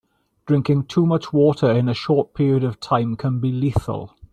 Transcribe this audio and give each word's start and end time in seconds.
Drinking 0.47 0.85
too 0.85 1.05
much 1.05 1.31
water 1.31 1.69
in 1.71 1.87
a 1.87 1.93
short 1.93 2.33
period 2.33 2.63
of 2.63 2.79
time 2.79 3.15
can 3.15 3.39
be 3.39 3.51
lethal. 3.51 4.15